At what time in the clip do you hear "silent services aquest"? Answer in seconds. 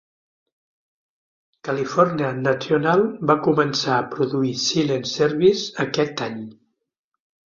4.63-6.27